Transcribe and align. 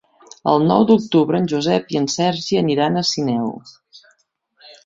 El 0.51 0.63
nou 0.71 0.85
d'octubre 0.91 1.41
en 1.41 1.45
Josep 1.51 1.93
i 1.97 2.01
en 2.01 2.07
Sergi 2.15 2.59
aniran 2.65 2.97
a 3.03 3.07
Sineu. 3.11 3.55